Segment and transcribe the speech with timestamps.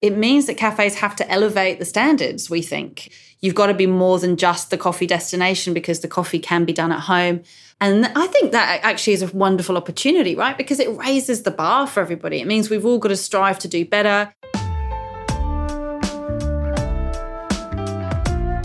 [0.00, 3.10] it means that cafes have to elevate the standards, we think.
[3.40, 6.72] You've got to be more than just the coffee destination because the coffee can be
[6.72, 7.42] done at home.
[7.80, 10.56] And I think that actually is a wonderful opportunity, right?
[10.56, 12.40] Because it raises the bar for everybody.
[12.40, 14.32] It means we've all got to strive to do better.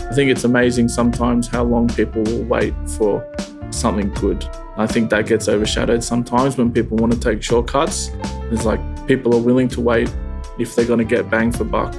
[0.00, 3.28] I think it's amazing sometimes how long people will wait for
[3.70, 4.48] something good.
[4.76, 8.12] I think that gets overshadowed sometimes when people want to take shortcuts.
[8.52, 10.08] It's like people are willing to wait
[10.58, 11.94] if they're going to get bang for buck.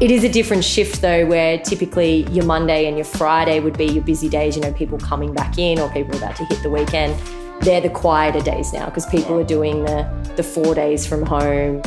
[0.00, 3.84] It is a different shift though, where typically your Monday and your Friday would be
[3.84, 6.70] your busy days, you know, people coming back in or people about to hit the
[6.70, 7.14] weekend.
[7.60, 11.82] They're the quieter days now because people are doing the, the four days from home.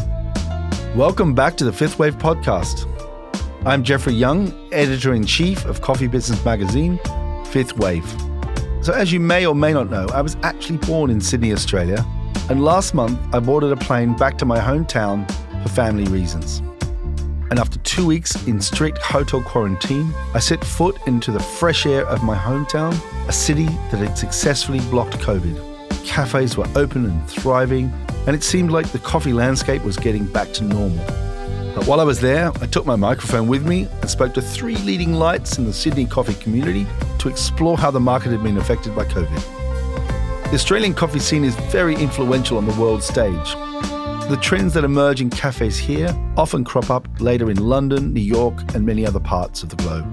[0.96, 2.90] Welcome back to the Fifth Wave podcast.
[3.66, 7.00] I'm Jeffrey Young, editor in chief of coffee business magazine,
[7.48, 8.06] Fifth Wave.
[8.82, 12.06] So, as you may or may not know, I was actually born in Sydney, Australia,
[12.50, 15.30] and last month I boarded a plane back to my hometown
[15.64, 16.62] for family reasons.
[17.50, 22.06] And after two weeks in strict hotel quarantine, I set foot into the fresh air
[22.08, 22.94] of my hometown,
[23.28, 26.06] a city that had successfully blocked COVID.
[26.06, 27.92] Cafes were open and thriving,
[28.28, 31.06] and it seemed like the coffee landscape was getting back to normal.
[31.76, 34.78] But while I was there, I took my microphone with me and spoke to three
[34.78, 36.88] leading lights in the Sydney coffee community
[37.20, 39.55] to explore how the market had been affected by COVID.
[40.46, 43.54] The Australian coffee scene is very influential on the world stage.
[44.30, 48.60] The trends that emerge in cafes here often crop up later in London, New York,
[48.74, 50.06] and many other parts of the globe.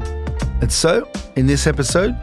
[0.61, 2.17] And so, in this episode,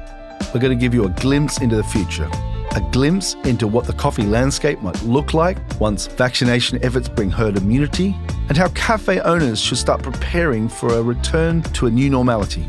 [0.53, 2.29] we're going to give you a glimpse into the future
[2.75, 7.57] a glimpse into what the coffee landscape might look like once vaccination efforts bring herd
[7.57, 8.15] immunity,
[8.47, 12.65] and how cafe owners should start preparing for a return to a new normality.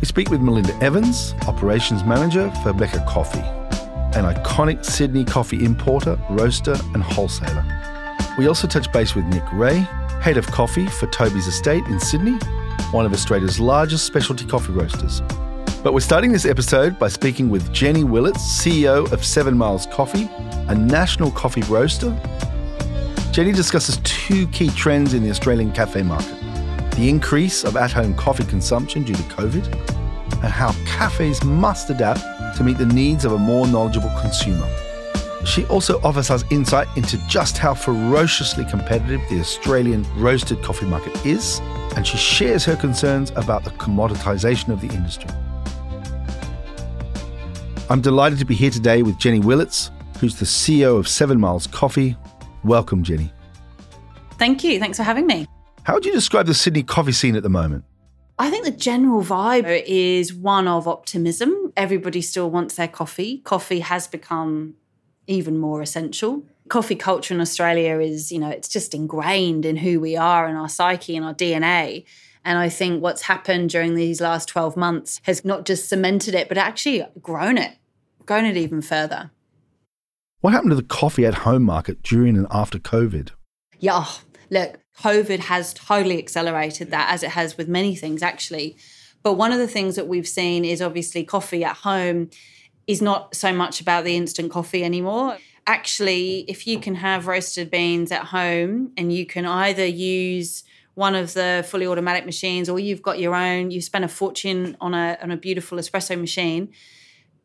[0.00, 3.44] We speak with Melinda Evans, Operations Manager for Mecca Coffee,
[4.14, 7.64] an iconic Sydney coffee importer, roaster, and wholesaler.
[8.38, 9.78] We also touch base with Nick Ray,
[10.20, 12.38] Head of Coffee for Toby's Estate in Sydney,
[12.90, 15.20] one of Australia's largest specialty coffee roasters.
[15.82, 20.28] But we're starting this episode by speaking with Jenny Willits, CEO of Seven Miles Coffee,
[20.68, 22.14] a national coffee roaster.
[23.32, 26.36] Jenny discusses two key trends in the Australian cafe market
[27.00, 29.99] the increase of at home coffee consumption due to COVID,
[30.42, 32.20] and how cafes must adapt
[32.56, 34.68] to meet the needs of a more knowledgeable consumer.
[35.44, 41.24] She also offers us insight into just how ferociously competitive the Australian roasted coffee market
[41.24, 41.60] is,
[41.96, 45.30] and she shares her concerns about the commoditisation of the industry.
[47.88, 49.90] I'm delighted to be here today with Jenny Willits,
[50.20, 52.16] who's the CEO of Seven Miles Coffee.
[52.62, 53.32] Welcome, Jenny.
[54.32, 54.78] Thank you.
[54.78, 55.46] Thanks for having me.
[55.82, 57.84] How would you describe the Sydney coffee scene at the moment?
[58.40, 61.72] I think the general vibe is one of optimism.
[61.76, 63.38] Everybody still wants their coffee.
[63.38, 64.74] Coffee has become
[65.26, 66.44] even more essential.
[66.68, 70.56] Coffee culture in Australia is, you know, it's just ingrained in who we are and
[70.56, 72.04] our psyche and our DNA.
[72.44, 76.48] And I think what's happened during these last 12 months has not just cemented it,
[76.48, 77.76] but actually grown it
[78.30, 79.32] grown it even further.
[80.40, 83.30] What happened to the coffee at home market during and after COVID?
[83.80, 84.06] Yeah,
[84.50, 88.76] look, COVID has totally accelerated that, as it has with many things, actually.
[89.22, 92.30] But one of the things that we've seen is obviously coffee at home
[92.86, 95.38] is not so much about the instant coffee anymore.
[95.66, 101.14] Actually, if you can have roasted beans at home and you can either use one
[101.14, 104.92] of the fully automatic machines or you've got your own, you spend a fortune on
[104.92, 106.72] a on a beautiful espresso machine,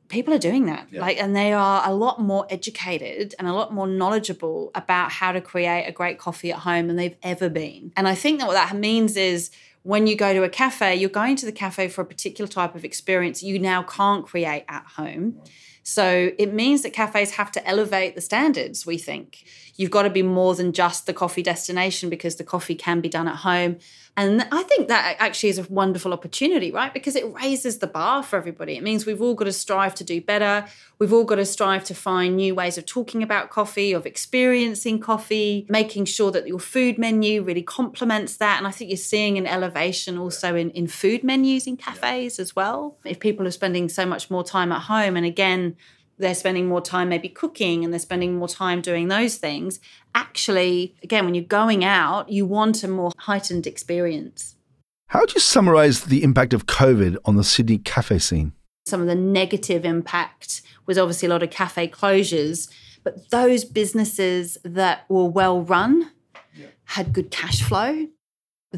[0.07, 1.01] people are doing that yeah.
[1.01, 5.31] like and they are a lot more educated and a lot more knowledgeable about how
[5.31, 8.47] to create a great coffee at home than they've ever been and i think that
[8.47, 9.49] what that means is
[9.85, 12.73] when you go to a cafe you're going to the cafe for a particular type
[12.73, 15.39] of experience you now can't create at home
[15.83, 19.45] so it means that cafes have to elevate the standards we think
[19.75, 23.09] you've got to be more than just the coffee destination because the coffee can be
[23.09, 23.77] done at home
[24.17, 26.93] and I think that actually is a wonderful opportunity, right?
[26.93, 28.77] Because it raises the bar for everybody.
[28.77, 30.65] It means we've all got to strive to do better.
[30.99, 35.01] We've all got to strive to find new ways of talking about coffee, of experiencing
[35.01, 38.57] coffee, making sure that your food menu really complements that.
[38.57, 39.74] And I think you're seeing an elevation
[40.17, 42.97] also in, in food menus in cafes as well.
[43.05, 45.75] If people are spending so much more time at home, and again,
[46.17, 49.79] they're spending more time maybe cooking and they're spending more time doing those things.
[50.13, 54.55] Actually, again, when you're going out, you want a more heightened experience.
[55.07, 58.53] How would you summarize the impact of COVID on the Sydney cafe scene?
[58.85, 62.69] Some of the negative impact was obviously a lot of cafe closures,
[63.03, 66.11] but those businesses that were well run
[66.55, 66.67] yeah.
[66.85, 68.07] had good cash flow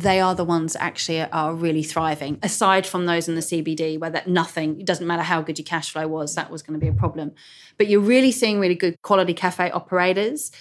[0.02, 2.40] they are the ones actually are really thriving.
[2.44, 5.66] Aside from those in the CBD, where that nothing, it doesn't matter how good your
[5.66, 7.34] cash flow was, that was going to be a problem.
[7.78, 10.52] But you're really seeing really good quality cafe operators.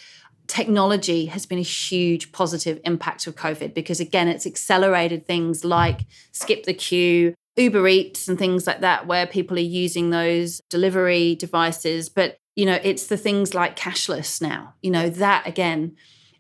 [0.47, 6.06] technology has been a huge positive impact of COVID because, again, it's accelerated things like
[6.33, 11.35] skip the queue, Uber Eats, and things like that, where people are using those delivery
[11.35, 12.09] devices.
[12.09, 14.75] But, you know, it's the things like cashless now.
[14.83, 15.97] You know, that again,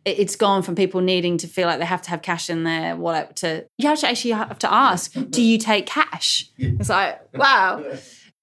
[0.06, 2.94] it's gone from people needing to feel like they have to have cash in their
[2.94, 6.48] wallet to you actually have to ask, do you take cash?
[6.58, 7.84] It's like, wow.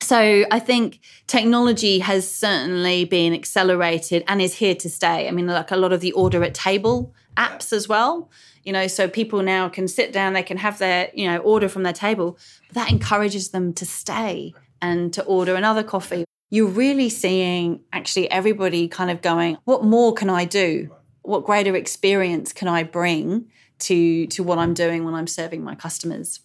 [0.01, 5.29] So I think technology has certainly been accelerated and is here to stay.
[5.29, 8.29] I mean, like a lot of the order at table apps as well.
[8.65, 11.69] You know, so people now can sit down, they can have their, you know, order
[11.69, 12.37] from their table,
[12.67, 16.25] but that encourages them to stay and to order another coffee.
[16.49, 20.91] You're really seeing actually everybody kind of going, what more can I do?
[21.23, 23.47] What greater experience can I bring
[23.79, 26.41] to to what I'm doing when I'm serving my customers?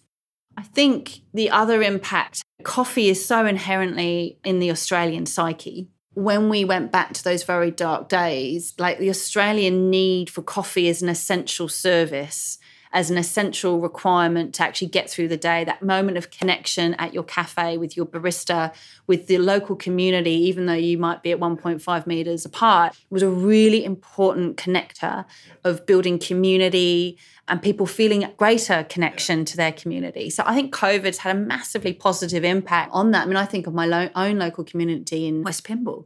[0.57, 5.87] I think the other impact coffee is so inherently in the Australian psyche.
[6.15, 10.89] When we went back to those very dark days, like the Australian need for coffee
[10.89, 12.57] as an essential service
[12.91, 15.63] as an essential requirement to actually get through the day.
[15.63, 18.73] That moment of connection at your cafe with your barista,
[19.05, 23.29] with the local community, even though you might be at 1.5 meters apart, was a
[23.29, 25.25] really important connector
[25.63, 30.29] of building community and people feeling greater connection to their community.
[30.29, 33.23] So I think COVID's had a massively positive impact on that.
[33.23, 36.05] I mean, I think of my lo- own local community in West Pymble.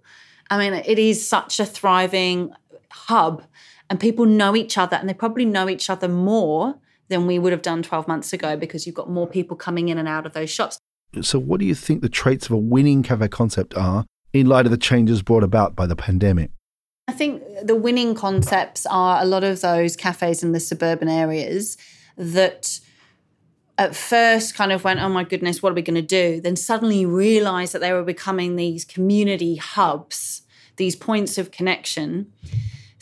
[0.49, 2.53] I mean, it is such a thriving
[2.91, 3.43] hub
[3.89, 6.75] and people know each other and they probably know each other more
[7.09, 9.97] than we would have done 12 months ago because you've got more people coming in
[9.97, 10.77] and out of those shops.
[11.21, 14.65] So, what do you think the traits of a winning cafe concept are in light
[14.65, 16.49] of the changes brought about by the pandemic?
[17.07, 21.77] I think the winning concepts are a lot of those cafes in the suburban areas
[22.17, 22.79] that
[23.77, 26.39] at first kind of went, oh my goodness, what are we going to do?
[26.39, 30.43] Then suddenly realized that they were becoming these community hubs,
[30.77, 32.31] these points of connection.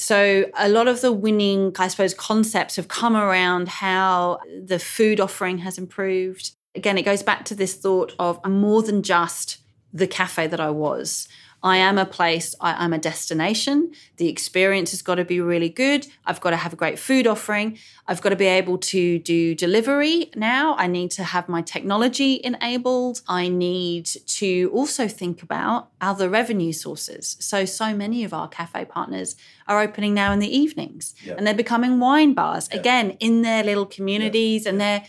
[0.02, 5.20] So a lot of the winning, I suppose, concepts have come around how the food
[5.20, 6.56] offering has improved.
[6.74, 9.60] Again, it goes back to this thought of I'm more than just
[9.94, 11.28] the cafe that I was.
[11.64, 13.92] I am a place, I, am a destination.
[14.18, 16.08] The experience has got to be really good.
[16.26, 17.78] I've got to have a great food offering.
[18.08, 20.76] I've got to be able to do delivery now.
[20.78, 23.22] I need to have my technology enabled.
[23.28, 27.38] I need to also think about other revenue sources.
[27.40, 29.36] So, so many of our cafe partners
[29.68, 33.86] are opening now in the evenings and they're becoming wine bars again in their little
[33.86, 35.04] communities and they're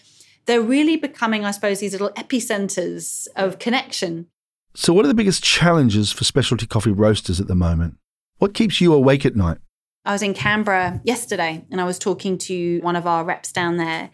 [0.46, 4.26] they're really becoming, I suppose, these little epicenters of connection.
[4.74, 7.96] So, what are the biggest challenges for specialty coffee roasters at the moment?
[8.38, 9.58] What keeps you awake at night?
[10.04, 13.76] I was in Canberra yesterday and I was talking to one of our reps down
[13.76, 14.10] there.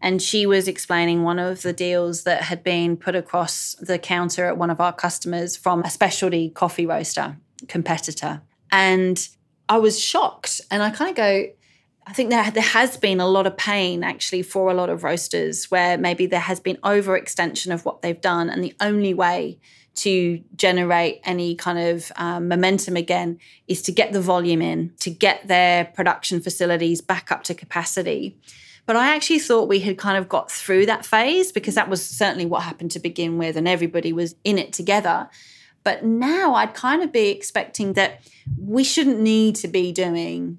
[0.00, 4.44] And she was explaining one of the deals that had been put across the counter
[4.44, 8.42] at one of our customers from a specialty coffee roaster competitor.
[8.70, 9.26] And
[9.68, 10.60] I was shocked.
[10.70, 11.46] And I kind of go,
[12.06, 15.02] I think there, there has been a lot of pain actually for a lot of
[15.02, 18.50] roasters where maybe there has been overextension of what they've done.
[18.50, 19.58] And the only way
[19.96, 23.38] to generate any kind of um, momentum again
[23.68, 28.36] is to get the volume in, to get their production facilities back up to capacity.
[28.86, 32.04] But I actually thought we had kind of got through that phase because that was
[32.04, 35.28] certainly what happened to begin with, and everybody was in it together.
[35.84, 38.20] But now I'd kind of be expecting that
[38.58, 40.58] we shouldn't need to be doing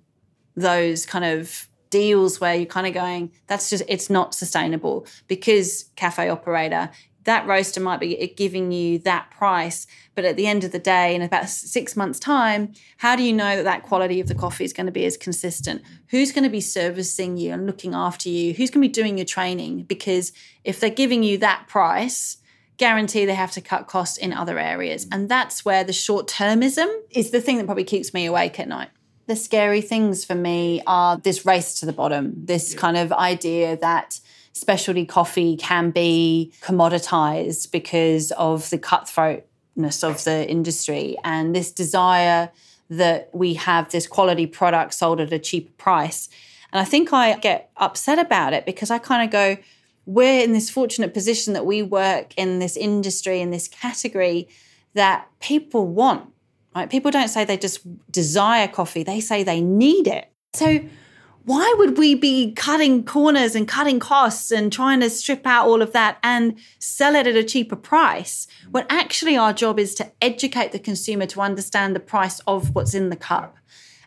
[0.55, 5.85] those kind of deals where you're kind of going, that's just, it's not sustainable because
[5.95, 6.89] cafe operator,
[7.25, 11.13] that roaster might be giving you that price but at the end of the day
[11.13, 14.63] in about six months time how do you know that that quality of the coffee
[14.63, 15.81] is going to be as consistent?
[16.09, 18.53] Who's going to be servicing you and looking after you?
[18.53, 19.83] Who's going to be doing your training?
[19.83, 20.31] Because
[20.63, 22.37] if they're giving you that price
[22.77, 25.07] guarantee they have to cut costs in other areas.
[25.09, 28.67] And that's where the short termism is the thing that probably keeps me awake at
[28.67, 28.89] night.
[29.27, 33.77] The scary things for me are this race to the bottom this kind of idea
[33.77, 34.19] that
[34.55, 42.49] specialty coffee can be commoditized because of the cutthroatness of the industry and this desire
[42.89, 46.29] that we have this quality product sold at a cheaper price.
[46.71, 49.61] And I think I get upset about it because I kind of go,
[50.05, 54.47] we're in this fortunate position that we work in this industry, in this category
[54.93, 56.29] that people want.
[56.73, 56.89] Right?
[56.89, 60.29] People don't say they just desire coffee, they say they need it.
[60.53, 60.79] So
[61.45, 65.83] why would we be cutting corners and cutting costs and trying to strip out all
[65.83, 70.11] of that and sell it at a cheaper price when actually our job is to
[70.23, 73.57] educate the consumer to understand the price of what's in the cup?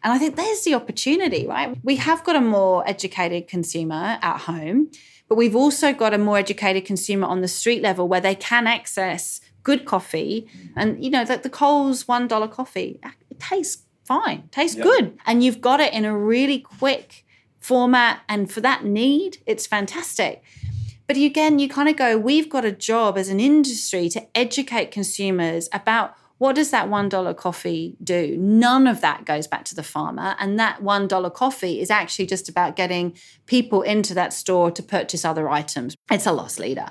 [0.02, 1.78] And I think there's the opportunity, right?
[1.84, 4.90] We have got a more educated consumer at home,
[5.28, 8.66] but we've also got a more educated consumer on the street level where they can
[8.66, 10.48] access good coffee.
[10.74, 12.98] And, you know, that the Coles $1 coffee,
[13.30, 15.16] it tastes fine, tastes good.
[15.24, 17.24] And you've got it in a really quick
[17.58, 18.20] format.
[18.28, 20.42] And for that need, it's fantastic.
[21.06, 24.90] But again, you kind of go, we've got a job as an industry to educate
[24.90, 28.36] consumers about what does that $1 coffee do?
[28.38, 30.36] None of that goes back to the farmer.
[30.38, 35.24] And that $1 coffee is actually just about getting people into that store to purchase
[35.24, 35.96] other items.
[36.10, 36.90] It's a loss leader.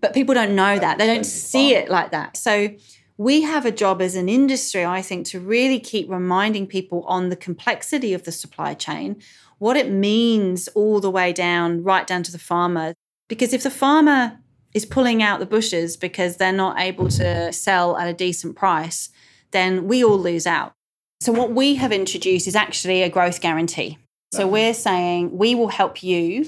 [0.00, 0.98] But people don't know that.
[0.98, 2.36] They don't see it like that.
[2.36, 2.68] So
[3.16, 7.30] we have a job as an industry, I think, to really keep reminding people on
[7.30, 9.22] the complexity of the supply chain,
[9.64, 12.92] what it means all the way down, right down to the farmer.
[13.28, 14.38] Because if the farmer
[14.74, 19.08] is pulling out the bushes because they're not able to sell at a decent price,
[19.52, 20.74] then we all lose out.
[21.22, 23.96] So, what we have introduced is actually a growth guarantee.
[24.34, 26.46] So, we're saying we will help you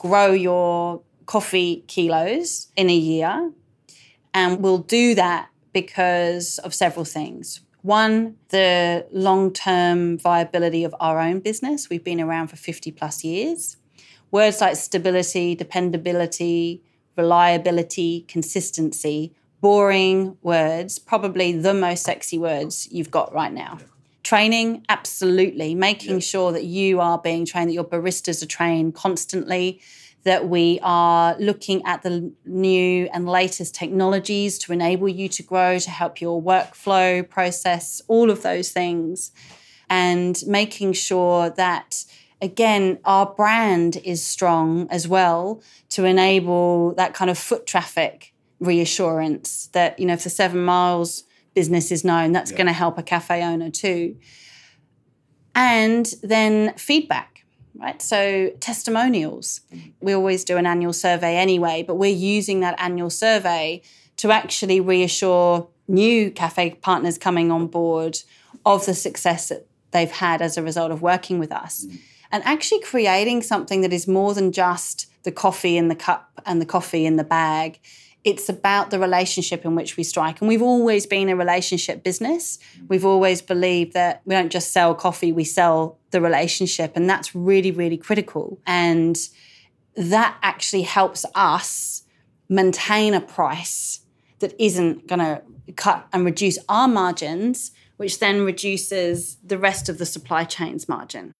[0.00, 3.52] grow your coffee kilos in a year,
[4.34, 7.60] and we'll do that because of several things.
[7.86, 11.88] One, the long term viability of our own business.
[11.88, 13.76] We've been around for 50 plus years.
[14.32, 16.82] Words like stability, dependability,
[17.16, 23.78] reliability, consistency, boring words, probably the most sexy words you've got right now.
[24.24, 25.76] Training, absolutely.
[25.76, 29.80] Making sure that you are being trained, that your baristas are trained constantly,
[30.26, 35.78] that we are looking at the new and latest technologies to enable you to grow,
[35.78, 39.30] to help your workflow process, all of those things.
[39.88, 42.04] And making sure that
[42.42, 49.68] again, our brand is strong as well to enable that kind of foot traffic reassurance
[49.68, 51.22] that, you know, if the seven miles
[51.54, 52.56] business is known, that's yeah.
[52.56, 54.16] going to help a cafe owner too.
[55.54, 57.35] And then feedback,
[57.78, 58.00] right?
[58.00, 59.60] So testimonials.
[60.00, 63.82] We always do an annual survey anyway, but we're using that annual survey
[64.16, 68.18] to actually reassure new cafe partners coming on board
[68.64, 71.86] of the success that they've had as a result of working with us.
[71.86, 71.98] Mm
[72.32, 76.60] and actually creating something that is more than just the coffee in the cup and
[76.60, 77.78] the coffee in the bag.
[78.26, 80.40] It's about the relationship in which we strike.
[80.40, 82.58] And we've always been a relationship business.
[82.88, 86.96] We've always believed that we don't just sell coffee, we sell the relationship.
[86.96, 88.60] And that's really, really critical.
[88.66, 89.16] And
[89.94, 92.02] that actually helps us
[92.48, 94.00] maintain a price
[94.40, 95.40] that isn't going to
[95.76, 101.32] cut and reduce our margins, which then reduces the rest of the supply chain's margin.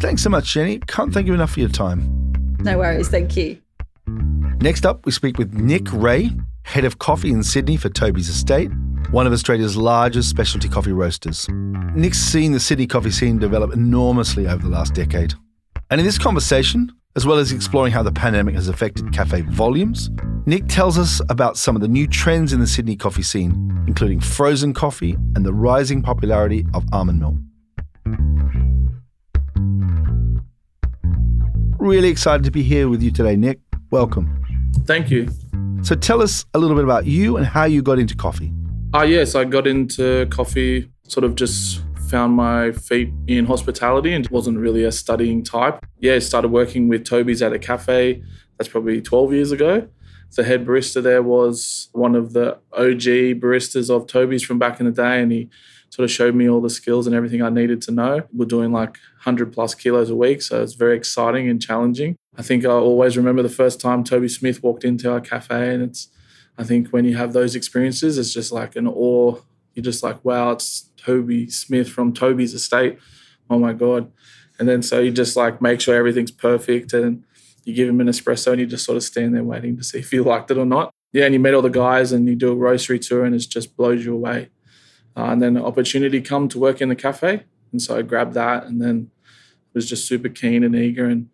[0.00, 0.80] Thanks so much, Jenny.
[0.88, 2.25] Can't thank you enough for your time.
[2.66, 3.08] No worries.
[3.08, 3.58] Thank you.
[4.60, 6.32] Next up, we speak with Nick Ray,
[6.64, 8.72] head of coffee in Sydney for Toby's Estate,
[9.12, 11.46] one of Australia's largest specialty coffee roasters.
[11.94, 15.34] Nick's seen the Sydney coffee scene develop enormously over the last decade.
[15.90, 20.10] And in this conversation, as well as exploring how the pandemic has affected cafe volumes,
[20.44, 24.18] Nick tells us about some of the new trends in the Sydney coffee scene, including
[24.18, 27.36] frozen coffee and the rising popularity of almond milk.
[31.86, 33.60] Really excited to be here with you today, Nick.
[33.92, 34.42] Welcome.
[34.86, 35.28] Thank you.
[35.82, 38.52] So tell us a little bit about you and how you got into coffee.
[38.92, 44.12] Ah, uh, yes, I got into coffee sort of just found my feet in hospitality
[44.12, 45.86] and wasn't really a studying type.
[46.00, 48.20] Yeah, started working with Toby's at a cafe.
[48.58, 49.86] That's probably 12 years ago.
[50.34, 54.86] The head barista there was one of the OG baristas of Toby's from back in
[54.86, 55.50] the day, and he
[55.90, 58.24] sort of showed me all the skills and everything I needed to know.
[58.34, 62.14] We're doing like 100 plus kilos a week, so it's very exciting and challenging.
[62.36, 65.82] I think I always remember the first time Toby Smith walked into our cafe, and
[65.82, 66.08] it's,
[66.56, 69.40] I think when you have those experiences, it's just like an awe.
[69.74, 72.98] You're just like, wow, it's Toby Smith from Toby's estate.
[73.50, 74.10] Oh my God.
[74.58, 77.24] And then so you just like make sure everything's perfect and
[77.64, 79.98] you give him an espresso and you just sort of stand there waiting to see
[79.98, 80.92] if you liked it or not.
[81.12, 83.38] Yeah, and you meet all the guys and you do a roastery tour and it
[83.38, 84.50] just blows you away.
[85.16, 87.44] Uh, and then an opportunity come to work in the cafe.
[87.72, 89.10] And so I grabbed that and then
[89.76, 91.28] was just super keen and eager and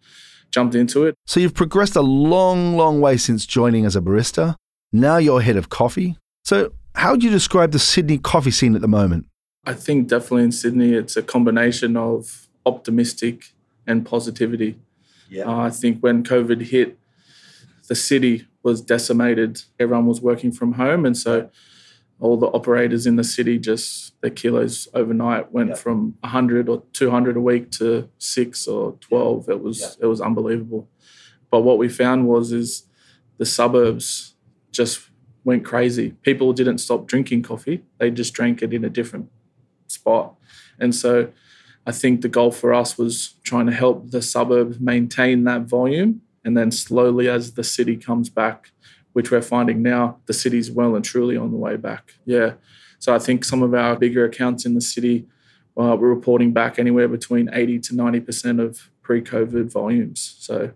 [0.51, 1.15] jumped into it.
[1.27, 4.57] So you've progressed a long, long way since joining as a barista.
[4.93, 6.17] Now you're head of coffee.
[6.45, 9.27] So how would you describe the Sydney coffee scene at the moment?
[9.65, 13.55] I think definitely in Sydney, it's a combination of optimistic
[13.87, 14.79] and positivity.
[15.31, 15.45] Yeah.
[15.45, 16.99] Uh, I think when COVID hit,
[17.89, 19.63] the city was decimated.
[19.79, 21.07] Everyone was working from home.
[21.07, 21.49] And so
[22.23, 25.79] all the operators in the city just their kilos overnight went yep.
[25.79, 29.91] from 100 or 200 a week to 6 or 12 it was yep.
[30.03, 30.89] it was unbelievable.
[31.51, 32.85] But what we found was is
[33.39, 34.37] the suburbs
[34.71, 35.11] just
[35.45, 36.11] went crazy.
[36.23, 37.83] People didn't stop drinking coffee.
[37.99, 39.29] They just drank it in a different
[39.89, 40.35] spot.
[40.79, 41.33] And so
[41.85, 46.23] i think the goal for us was trying to help the suburbs maintain that volume.
[46.45, 48.71] And then slowly as the city comes back
[49.13, 52.15] which we're finding now the city's well and truly on the way back.
[52.25, 52.55] Yeah.
[52.99, 55.27] So I think some of our bigger accounts in the city
[55.77, 60.37] uh, we're reporting back anywhere between 80 to 90% of pre COVID volumes.
[60.39, 60.73] So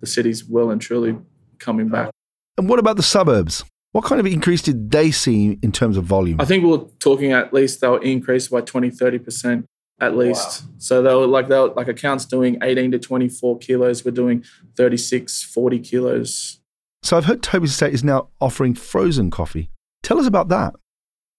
[0.00, 1.18] the city's well and truly
[1.58, 2.10] coming back.
[2.56, 3.64] And what about the suburbs?
[3.92, 6.40] What kind of increase did they see in terms of volume?
[6.40, 9.64] I think we are talking at least they'll increase by 20, 30%
[10.00, 10.62] at least.
[10.62, 10.68] Wow.
[10.78, 14.44] So they were like they were like accounts doing 18 to 24 kilos, we're doing
[14.76, 16.60] 36, 40 kilos.
[17.02, 19.70] So I've heard Toby's Estate is now offering frozen coffee.
[20.02, 20.74] Tell us about that.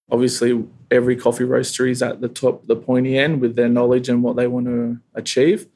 [0.10, 4.24] Obviously, every coffee roastery is at the top, the pointy end with their knowledge and
[4.24, 5.68] what they want to achieve.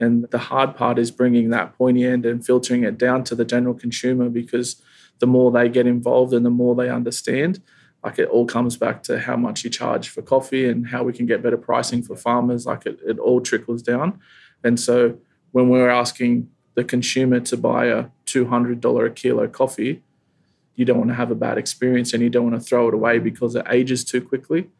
[0.00, 3.44] And the hard part is bringing that pointy end and filtering it down to the
[3.44, 4.80] general consumer because
[5.18, 7.62] the more they get involved and the more they understand,
[8.02, 11.12] like it all comes back to how much you charge for coffee and how we
[11.12, 12.66] can get better pricing for farmers.
[12.66, 14.18] Like it, it all trickles down.
[14.64, 15.18] And so
[15.52, 20.02] when we're asking the consumer to buy a $200 a kilo coffee,
[20.74, 22.94] you don't want to have a bad experience and you don't want to throw it
[22.94, 24.70] away because it ages too quickly.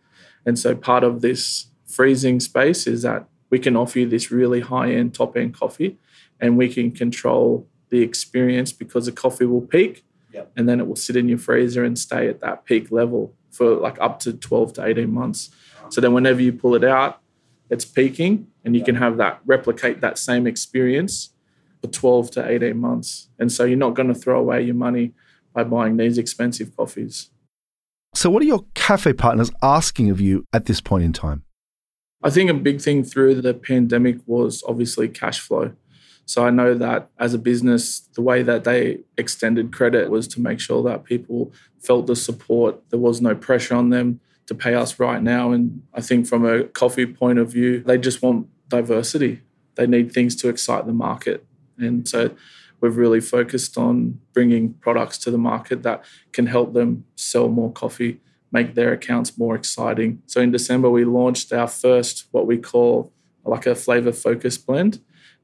[0.46, 4.60] And so part of this freezing space is that we can offer you this really
[4.60, 5.98] high end, top end coffee
[6.40, 10.50] and we can control the experience because the coffee will peak yep.
[10.56, 13.74] and then it will sit in your freezer and stay at that peak level for
[13.74, 15.50] like up to 12 to 18 months.
[15.90, 17.20] So then whenever you pull it out,
[17.68, 18.86] it's peaking and you yep.
[18.86, 21.31] can have that replicate that same experience
[21.82, 23.28] for 12 to 18 months.
[23.38, 25.12] And so you're not going to throw away your money
[25.52, 27.30] by buying these expensive coffees.
[28.14, 31.44] So, what are your cafe partners asking of you at this point in time?
[32.22, 35.72] I think a big thing through the pandemic was obviously cash flow.
[36.24, 40.40] So I know that as a business, the way that they extended credit was to
[40.40, 42.78] make sure that people felt the support.
[42.90, 45.50] There was no pressure on them to pay us right now.
[45.52, 49.42] And I think from a coffee point of view, they just want diversity.
[49.74, 51.44] They need things to excite the market.
[51.78, 52.34] And so
[52.80, 57.72] we've really focused on bringing products to the market that can help them sell more
[57.72, 60.22] coffee, make their accounts more exciting.
[60.26, 63.12] So in December, we launched our first, what we call
[63.44, 65.00] like a flavor focus blend,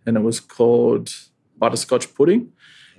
[0.06, 1.10] and it was called
[1.56, 2.52] butterscotch pudding.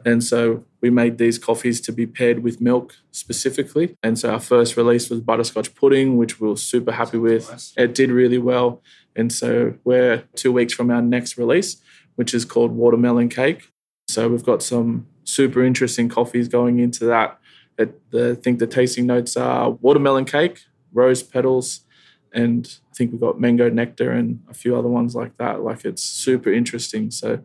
[0.06, 3.98] And so we made these coffees to be paired with milk specifically.
[4.02, 7.74] And so our first release was butterscotch pudding, which we were super happy with.
[7.78, 8.82] It did really well.
[9.16, 11.82] And so we're two weeks from our next release,
[12.20, 13.72] which is called watermelon cake.
[14.10, 17.40] So we've got some super interesting coffees going into that.
[17.80, 17.86] I
[18.34, 20.60] think the tasting notes are watermelon cake,
[20.92, 21.86] rose petals,
[22.34, 25.62] and I think we've got mango nectar and a few other ones like that.
[25.62, 27.10] Like it's super interesting.
[27.10, 27.40] So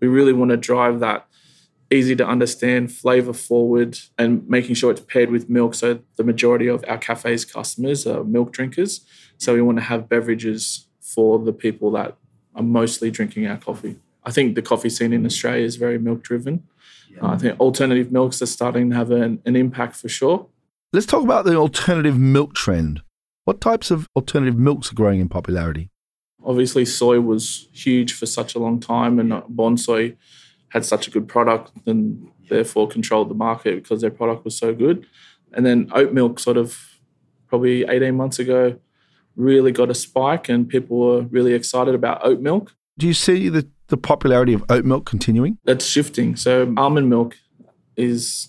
[0.00, 1.26] we really want to drive that
[1.90, 5.72] easy to understand, flavor forward, and making sure it's paired with milk.
[5.72, 9.00] So the majority of our cafe's customers are milk drinkers.
[9.38, 12.18] So we want to have beverages for the people that
[12.54, 13.96] are mostly drinking our coffee.
[14.24, 16.64] I think the coffee scene in Australia is very milk driven.
[17.10, 17.22] Yeah.
[17.22, 20.46] Uh, I think alternative milks are starting to have an, an impact for sure.
[20.92, 23.02] Let's talk about the alternative milk trend.
[23.44, 25.90] What types of alternative milks are growing in popularity?
[26.44, 30.16] Obviously, soy was huge for such a long time, and uh, Bonsoy
[30.70, 34.74] had such a good product and therefore controlled the market because their product was so
[34.74, 35.06] good.
[35.52, 36.78] And then oat milk, sort of
[37.48, 38.78] probably 18 months ago,
[39.36, 42.74] really got a spike, and people were really excited about oat milk.
[42.98, 45.58] Do you see the the popularity of oat milk continuing?
[45.64, 46.36] That's shifting.
[46.36, 47.36] So almond milk
[47.96, 48.48] is.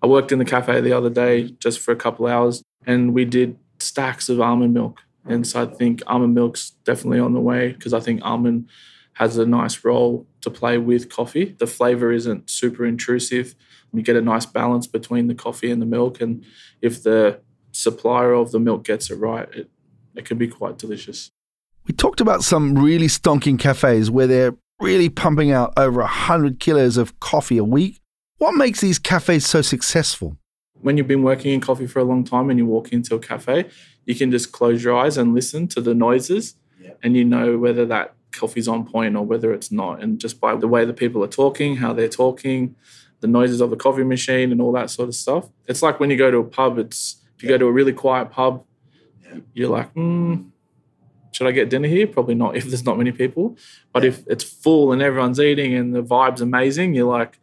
[0.00, 3.24] I worked in the cafe the other day just for a couple hours, and we
[3.24, 5.00] did stacks of almond milk.
[5.24, 8.68] And so I think almond milk's definitely on the way because I think almond
[9.14, 11.56] has a nice role to play with coffee.
[11.58, 13.56] The flavor isn't super intrusive.
[13.92, 16.20] You get a nice balance between the coffee and the milk.
[16.20, 16.44] And
[16.80, 17.40] if the
[17.72, 19.70] supplier of the milk gets it right, it,
[20.14, 21.30] it can be quite delicious.
[21.88, 26.98] We talked about some really stonking cafes where they're really pumping out over 100 kilos
[26.98, 27.98] of coffee a week.
[28.36, 30.36] What makes these cafes so successful?
[30.74, 33.18] When you've been working in coffee for a long time and you walk into a
[33.18, 33.70] cafe,
[34.04, 36.92] you can just close your eyes and listen to the noises, yeah.
[37.02, 40.02] and you know whether that coffee's on point or whether it's not.
[40.02, 42.76] And just by the way the people are talking, how they're talking,
[43.20, 45.48] the noises of the coffee machine, and all that sort of stuff.
[45.66, 47.54] It's like when you go to a pub, it's if you yeah.
[47.54, 48.64] go to a really quiet pub,
[49.24, 49.38] yeah.
[49.54, 50.42] you're like, hmm,
[51.38, 52.08] should I get dinner here?
[52.08, 53.56] Probably not if there's not many people.
[53.92, 57.38] But if it's full and everyone's eating and the vibe's amazing, you're like,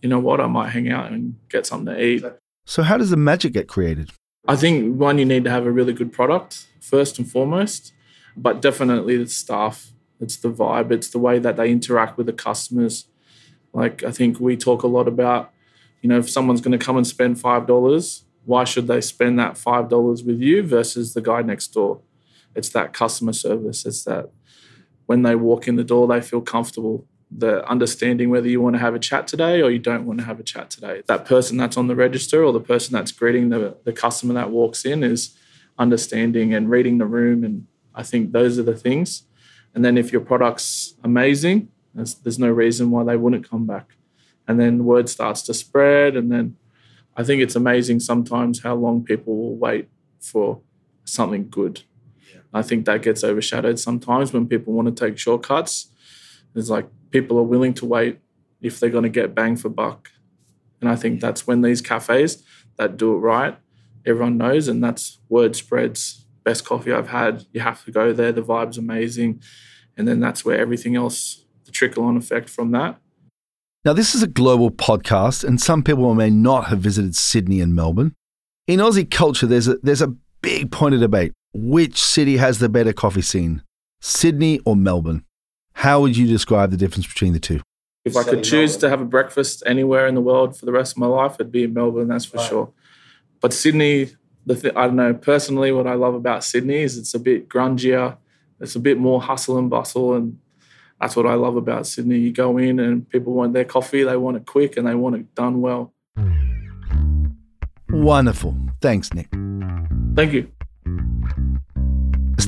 [0.00, 2.24] you know what, I might hang out and get something to eat.
[2.64, 4.12] So, how does the magic get created?
[4.46, 7.92] I think one, you need to have a really good product first and foremost,
[8.36, 9.90] but definitely the staff.
[10.20, 13.08] It's the vibe, it's the way that they interact with the customers.
[13.72, 15.52] Like, I think we talk a lot about,
[16.02, 19.54] you know, if someone's going to come and spend $5, why should they spend that
[19.54, 22.02] $5 with you versus the guy next door?
[22.54, 23.86] It's that customer service.
[23.86, 24.30] It's that
[25.06, 27.06] when they walk in the door, they feel comfortable.
[27.30, 30.24] The understanding whether you want to have a chat today or you don't want to
[30.24, 31.02] have a chat today.
[31.06, 34.50] That person that's on the register or the person that's greeting the, the customer that
[34.50, 35.36] walks in is
[35.78, 37.44] understanding and reading the room.
[37.44, 39.24] And I think those are the things.
[39.74, 43.94] And then if your product's amazing, there's, there's no reason why they wouldn't come back.
[44.46, 46.16] And then word starts to spread.
[46.16, 46.56] And then
[47.16, 49.88] I think it's amazing sometimes how long people will wait
[50.20, 50.60] for
[51.04, 51.82] something good.
[52.52, 55.88] I think that gets overshadowed sometimes when people want to take shortcuts.
[56.54, 58.18] It's like people are willing to wait
[58.60, 60.10] if they're going to get bang for buck.
[60.80, 62.42] And I think that's when these cafes
[62.76, 63.56] that do it right,
[64.06, 66.26] everyone knows, and that's word spreads.
[66.42, 68.32] Best coffee I've had, you have to go there.
[68.32, 69.42] The vibe's amazing.
[69.96, 72.98] And then that's where everything else, the trickle on effect from that.
[73.84, 77.74] Now, this is a global podcast, and some people may not have visited Sydney and
[77.74, 78.14] Melbourne.
[78.66, 81.32] In Aussie culture, there's a, there's a big point of debate.
[81.52, 83.62] Which city has the better coffee scene,
[84.00, 85.24] Sydney or Melbourne?
[85.72, 87.60] How would you describe the difference between the two?
[88.04, 90.92] If I could choose to have a breakfast anywhere in the world for the rest
[90.92, 92.72] of my life, it'd be in Melbourne, that's for sure.
[93.40, 94.10] But Sydney,
[94.46, 97.48] the th- I don't know, personally, what I love about Sydney is it's a bit
[97.48, 98.16] grungier,
[98.60, 100.14] it's a bit more hustle and bustle.
[100.14, 100.38] And
[101.00, 102.18] that's what I love about Sydney.
[102.18, 105.16] You go in and people want their coffee, they want it quick and they want
[105.16, 105.92] it done well.
[107.90, 108.56] Wonderful.
[108.80, 109.28] Thanks, Nick.
[110.14, 110.50] Thank you.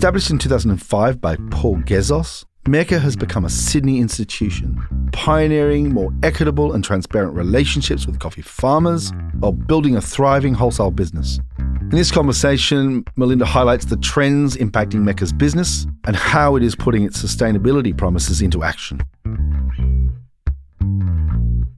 [0.02, 6.72] Established in 2005 by Paul Geshos, Mecca has become a Sydney institution, pioneering more equitable
[6.72, 11.38] and transparent relationships with coffee farmers while building a thriving wholesale business.
[11.56, 17.04] In this conversation, Melinda highlights the trends impacting Mecca's business and how it is putting
[17.04, 19.00] its sustainability promises into action.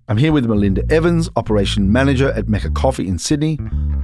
[0.09, 3.59] I'm here with Melinda Evans, Operation Manager at Mecca Coffee in Sydney.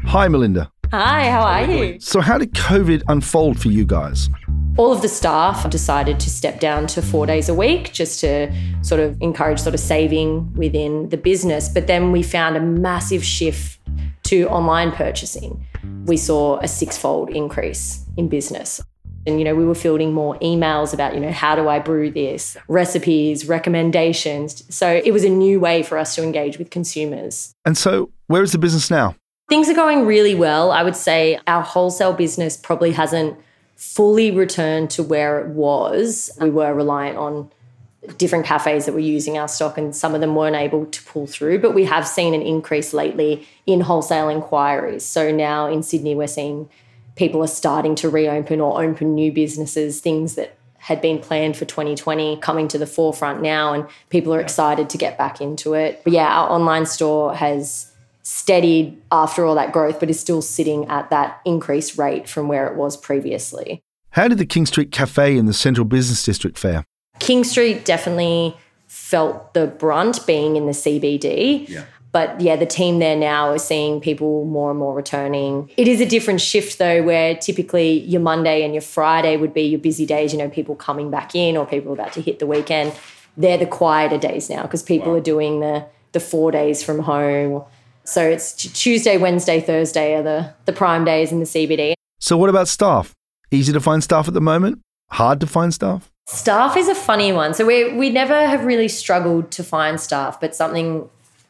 [0.05, 0.71] Hi, Melinda.
[0.93, 2.01] Hi, how are you?
[2.01, 4.29] So, how did COVID unfold for you guys?
[4.77, 8.53] All of the staff decided to step down to four days a week just to
[8.83, 11.69] sort of encourage sort of saving within the business.
[11.69, 13.79] But then we found a massive shift
[14.25, 15.65] to online purchasing.
[16.07, 18.81] We saw a six-fold increase in business.
[19.29, 22.11] And, you know, we were fielding more emails about, you know, how do I brew
[22.11, 24.65] this, recipes, recommendations.
[24.75, 27.55] So it was a new way for us to engage with consumers.
[27.65, 29.15] And so, where is the business now?
[29.51, 30.71] Things are going really well.
[30.71, 33.37] I would say our wholesale business probably hasn't
[33.75, 36.31] fully returned to where it was.
[36.41, 37.51] We were reliant on
[38.17, 41.27] different cafes that were using our stock, and some of them weren't able to pull
[41.27, 41.59] through.
[41.59, 45.05] But we have seen an increase lately in wholesale inquiries.
[45.05, 46.71] So now in Sydney, we're seeing
[47.17, 51.65] people are starting to reopen or open new businesses, things that had been planned for
[51.65, 56.03] 2020 coming to the forefront now, and people are excited to get back into it.
[56.05, 57.90] But yeah, our online store has
[58.31, 62.69] steadied after all that growth, but is still sitting at that increased rate from where
[62.69, 63.83] it was previously.
[64.11, 66.85] How did the King Street Cafe in the Central Business District fare?
[67.19, 71.69] King Street definitely felt the brunt being in the CBD.
[71.69, 71.85] Yeah.
[72.13, 75.69] But yeah, the team there now is seeing people more and more returning.
[75.77, 79.63] It is a different shift though, where typically your Monday and your Friday would be
[79.63, 82.47] your busy days, you know, people coming back in or people about to hit the
[82.47, 82.93] weekend.
[83.37, 87.65] They're the quieter days now because people are doing the the four days from home.
[88.05, 91.95] So it's Tuesday, Wednesday, Thursday are the, the prime days in the CBD.
[92.19, 93.15] So, what about staff?
[93.51, 94.81] Easy to find staff at the moment?
[95.11, 96.11] Hard to find staff?
[96.27, 97.55] Staff is a funny one.
[97.55, 101.09] So we we never have really struggled to find staff, but something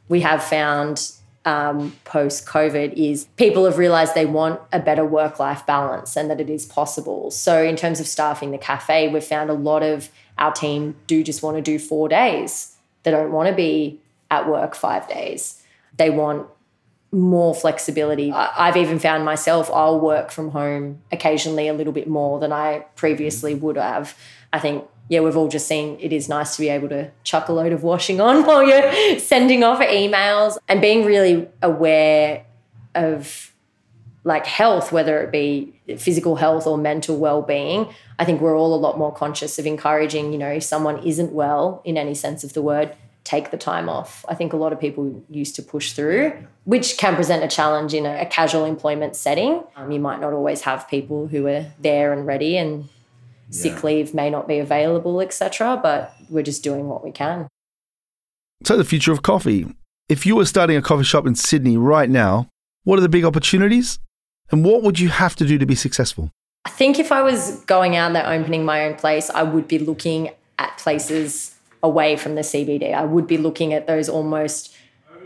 [0.09, 1.13] we have found
[1.45, 6.31] um, post COVID is people have realized they want a better work life balance and
[6.31, 7.31] that it is possible.
[7.31, 10.09] So in terms of staffing the cafe, we've found a lot of
[10.39, 12.77] our team do just want to do four days.
[13.03, 15.60] They don't want to be at work five days.
[16.01, 16.47] They want
[17.13, 18.33] more flexibility.
[18.33, 22.87] I've even found myself, I'll work from home occasionally a little bit more than I
[22.97, 24.17] previously would have.
[24.51, 27.51] I think, yeah, we've all just seen it is nice to be able to chuck
[27.51, 32.47] a load of washing on while you're sending off emails and being really aware
[32.95, 33.53] of
[34.25, 37.93] like health, whether it be physical health or mental well-being.
[38.19, 41.35] I think we're all a lot more conscious of encouraging, you know, if someone isn't
[41.35, 42.97] well in any sense of the word,
[43.31, 44.25] take the time off.
[44.29, 46.33] I think a lot of people used to push through,
[46.65, 49.63] which can present a challenge in a, a casual employment setting.
[49.77, 52.89] Um, you might not always have people who are there and ready, and
[53.51, 53.87] sick Yeah.
[53.89, 55.79] leave may not be available, etc.
[55.81, 57.47] But we're just doing what we can.
[58.65, 59.67] So, the future of coffee.
[60.09, 62.49] If you were starting a coffee shop in Sydney right now,
[62.85, 63.99] what are the big opportunities?
[64.51, 66.31] And what would you have to do to be successful?
[66.65, 69.79] I think if I was going out there opening my own place, I would be
[69.79, 72.95] looking at places away from the CBD.
[72.95, 74.75] I would be looking at those almost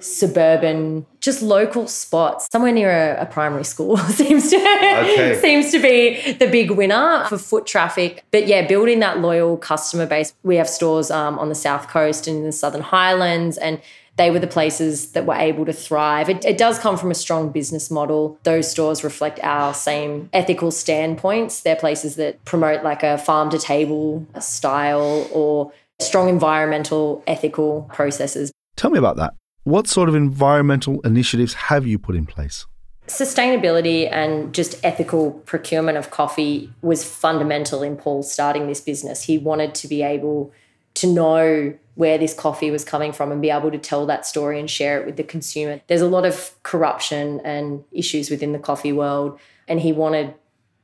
[0.00, 5.38] suburban just local spots somewhere near a, a primary school seems to Okay.
[5.40, 10.04] seems to be the big winner for foot traffic but yeah building that loyal customer
[10.04, 13.80] base we have stores um, on the south coast and in the southern highlands and
[14.16, 16.28] they were the places that were able to thrive.
[16.28, 18.38] It, it does come from a strong business model.
[18.44, 21.62] Those stores reflect our same ethical standpoints.
[21.62, 28.52] They're places that promote like a farm to table style or strong environmental ethical processes.
[28.76, 29.34] Tell me about that.
[29.64, 32.66] What sort of environmental initiatives have you put in place?
[33.06, 39.22] Sustainability and just ethical procurement of coffee was fundamental in Paul starting this business.
[39.22, 40.52] He wanted to be able
[40.94, 44.58] to know where this coffee was coming from and be able to tell that story
[44.58, 45.80] and share it with the consumer.
[45.86, 50.34] There's a lot of corruption and issues within the coffee world, and he wanted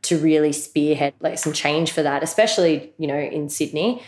[0.03, 4.03] to really spearhead like some change for that, especially you know in Sydney,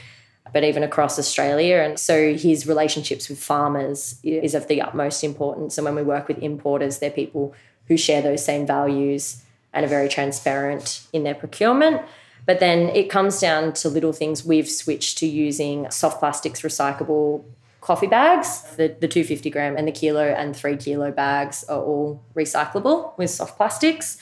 [0.52, 1.76] but even across Australia.
[1.76, 5.78] And so his relationships with farmers is of the utmost importance.
[5.78, 7.54] And when we work with importers, they're people
[7.88, 12.02] who share those same values and are very transparent in their procurement.
[12.44, 14.44] But then it comes down to little things.
[14.44, 17.44] We've switched to using soft plastics recyclable
[17.80, 18.62] coffee bags.
[18.76, 23.30] The, the 250 gram and the kilo and three kilo bags are all recyclable with
[23.30, 24.18] soft plastics.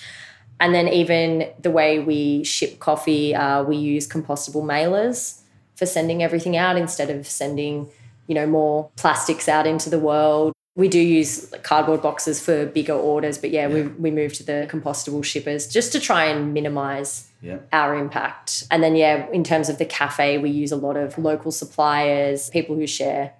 [0.61, 5.40] And then even the way we ship coffee, uh, we use compostable mailers
[5.81, 7.89] for sending everything out instead of sending,
[8.29, 10.53] you know, more plastics out into the world.
[10.77, 14.69] We do use cardboard boxes for bigger orders, but yeah, we we moved to the
[14.71, 17.59] compostable shippers just to try and minimize Yeah.
[17.73, 18.65] our impact.
[18.71, 22.51] And then, yeah, in terms of the cafe, we use a lot of local suppliers,
[22.51, 23.33] people who share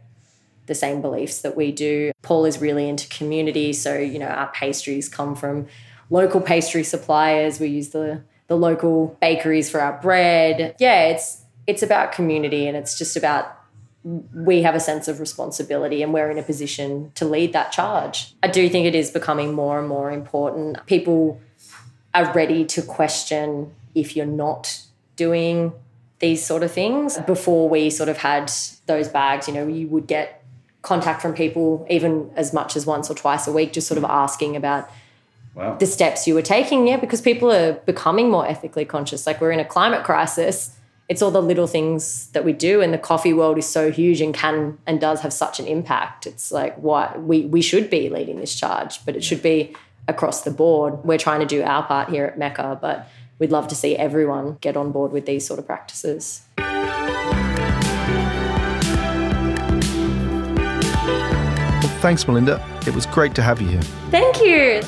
[0.67, 2.11] the same beliefs that we do.
[2.23, 3.73] Paul is really into community.
[3.75, 5.67] So, you know, our pastries come from
[6.09, 7.61] local pastry suppliers.
[7.61, 10.75] We use the, the local bakeries for our bread.
[10.79, 13.57] Yeah, it's it's about community and it's just about
[14.35, 18.35] we have a sense of responsibility and we're in a position to lead that charge.
[18.43, 20.85] I do think it is becoming more and more important.
[20.87, 21.39] People
[22.15, 24.81] are ready to question if you're not
[25.17, 25.73] doing
[26.19, 27.19] these sort of things.
[27.19, 28.51] Before we sort of had
[28.87, 30.43] those bags, you know, you would get
[30.81, 34.05] contact from people even as much as once or twice a week, just sort of
[34.05, 34.91] asking about
[35.55, 35.77] Wow.
[35.77, 36.87] the steps you were taking.
[36.87, 39.27] Yeah, because people are becoming more ethically conscious.
[39.27, 40.77] Like we're in a climate crisis.
[41.11, 44.21] It's all the little things that we do, and the coffee world is so huge
[44.21, 46.25] and can and does have such an impact.
[46.25, 49.75] It's like why we we should be leading this charge, but it should be
[50.07, 51.03] across the board.
[51.03, 53.09] We're trying to do our part here at Mecca, but
[53.41, 56.43] we'd love to see everyone get on board with these sort of practices.
[56.59, 56.69] Well,
[61.99, 62.65] thanks, Melinda.
[62.87, 63.83] It was great to have you here.
[64.13, 64.81] Thank you.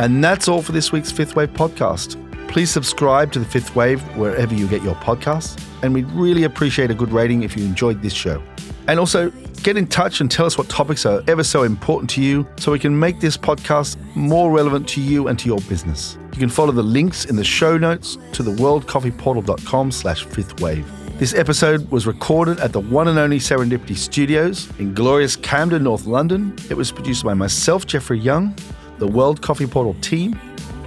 [0.00, 2.22] And that's all for this week's Fifth Wave podcast.
[2.48, 6.90] Please subscribe to the Fifth Wave wherever you get your podcasts, and we'd really appreciate
[6.90, 8.42] a good rating if you enjoyed this show.
[8.88, 9.30] And also,
[9.62, 12.70] get in touch and tell us what topics are ever so important to you so
[12.70, 16.16] we can make this podcast more relevant to you and to your business.
[16.32, 20.90] You can follow the links in the show notes to the worldcoffeeportal.com slash fifth wave.
[21.18, 26.06] This episode was recorded at the one and only Serendipity Studios in glorious Camden, North
[26.06, 26.54] London.
[26.68, 28.54] It was produced by myself, Jeffrey Young,
[28.98, 30.38] the World Coffee Portal team,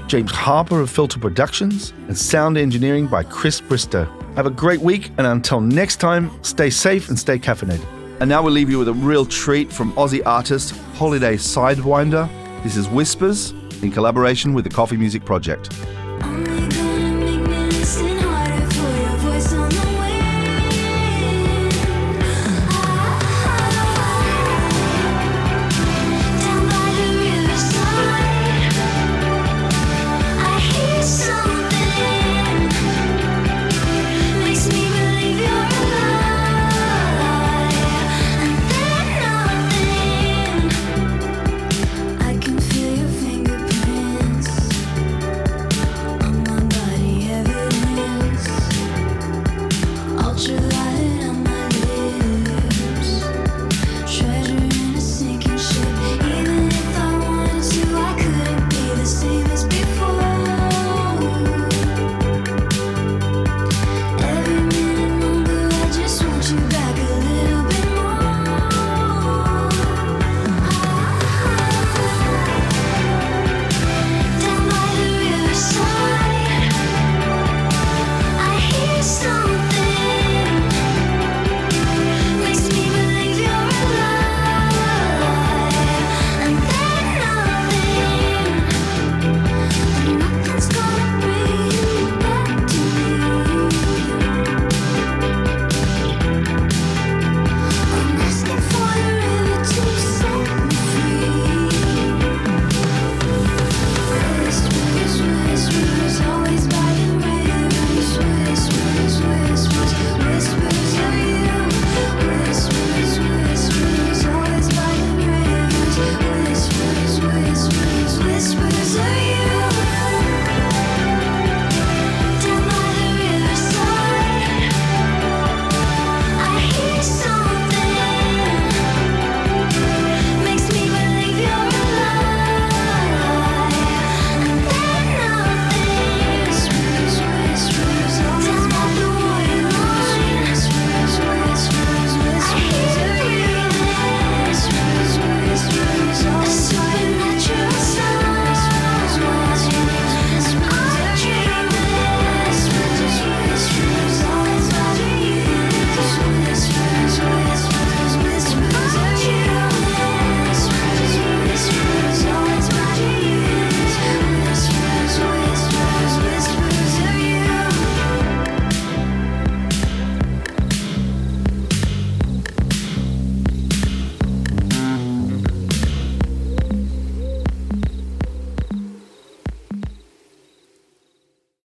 [0.10, 4.06] James Harper of Filter Productions, and sound engineering by Chris Bristow.
[4.36, 7.86] Have a great week, and until next time, stay safe and stay caffeinated.
[8.20, 12.28] And now we'll leave you with a real treat from Aussie artist Holiday Sidewinder.
[12.64, 13.52] This is Whispers
[13.84, 15.72] in collaboration with the Coffee Music Project.